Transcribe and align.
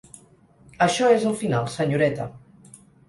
Això 0.85 1.09
és 1.17 1.25
el 1.31 1.35
final, 1.43 1.67
senyoreta. 1.75 2.27